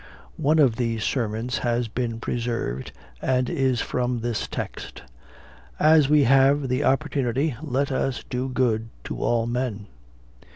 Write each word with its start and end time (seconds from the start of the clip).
One 0.37 0.57
of 0.57 0.77
these 0.77 1.03
sermons 1.03 1.59
has 1.59 1.87
been 1.87 2.19
preserved, 2.19 2.91
and 3.21 3.47
is 3.47 3.81
from 3.81 4.21
this 4.21 4.47
text, 4.47 5.03
"As 5.79 6.09
we 6.09 6.23
have 6.23 6.69
the 6.69 6.83
opportunity, 6.83 7.55
let 7.61 7.91
us 7.91 8.23
do 8.27 8.49
good 8.49 8.89
to 9.03 9.19
all 9.21 9.45
men." 9.45 9.85